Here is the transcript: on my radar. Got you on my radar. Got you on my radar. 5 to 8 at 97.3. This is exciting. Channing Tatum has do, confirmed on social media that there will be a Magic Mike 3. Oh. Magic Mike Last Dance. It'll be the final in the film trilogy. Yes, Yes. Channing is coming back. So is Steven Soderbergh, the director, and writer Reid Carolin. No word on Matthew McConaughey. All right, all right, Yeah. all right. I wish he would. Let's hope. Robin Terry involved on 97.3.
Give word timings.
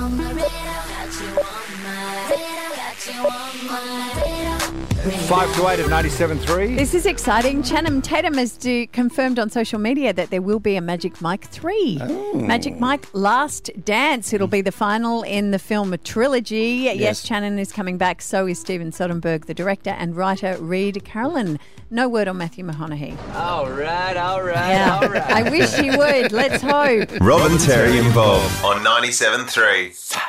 on 0.00 0.16
my 0.16 0.32
radar. 0.32 0.48
Got 0.88 1.20
you 1.20 1.28
on 1.28 1.82
my 1.84 2.30
radar. 2.30 2.76
Got 2.76 3.06
you 3.06 3.20
on 3.20 3.66
my 3.66 4.12
radar. 4.16 4.29
5 5.00 5.54
to 5.56 5.66
8 5.68 5.80
at 5.80 5.86
97.3. 5.86 6.76
This 6.76 6.92
is 6.92 7.06
exciting. 7.06 7.62
Channing 7.62 8.02
Tatum 8.02 8.34
has 8.34 8.58
do, 8.58 8.86
confirmed 8.88 9.38
on 9.38 9.48
social 9.48 9.78
media 9.78 10.12
that 10.12 10.28
there 10.28 10.42
will 10.42 10.58
be 10.60 10.76
a 10.76 10.82
Magic 10.82 11.22
Mike 11.22 11.46
3. 11.48 11.98
Oh. 12.02 12.34
Magic 12.34 12.78
Mike 12.78 13.06
Last 13.14 13.70
Dance. 13.82 14.34
It'll 14.34 14.46
be 14.46 14.60
the 14.60 14.72
final 14.72 15.22
in 15.22 15.52
the 15.52 15.58
film 15.58 15.96
trilogy. 16.04 16.82
Yes, 16.84 16.96
Yes. 16.98 17.22
Channing 17.22 17.58
is 17.58 17.72
coming 17.72 17.96
back. 17.96 18.20
So 18.20 18.46
is 18.46 18.58
Steven 18.58 18.90
Soderbergh, 18.90 19.46
the 19.46 19.54
director, 19.54 19.90
and 19.90 20.14
writer 20.14 20.58
Reid 20.60 21.02
Carolin. 21.02 21.58
No 21.90 22.06
word 22.06 22.28
on 22.28 22.36
Matthew 22.36 22.66
McConaughey. 22.66 23.16
All 23.34 23.70
right, 23.70 24.16
all 24.18 24.42
right, 24.42 24.68
Yeah. 24.68 24.98
all 25.00 25.08
right. 25.08 25.22
I 25.22 25.48
wish 25.50 25.72
he 25.76 25.88
would. 25.96 26.30
Let's 26.30 26.62
hope. 26.62 27.08
Robin 27.22 27.56
Terry 27.56 27.96
involved 27.96 28.62
on 28.62 28.84
97.3. 28.84 30.20